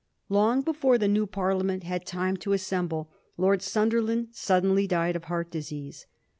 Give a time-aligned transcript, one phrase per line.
[0.29, 5.51] Long before the new Parliament had time to assemble Lord Sunderland suddenly died of heart
[5.51, 6.07] disease.